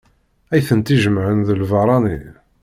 Ay 0.53 0.61
tent-ijemεen 0.67 1.39
d 1.47 1.49
lbeṛṛani. 1.61 2.19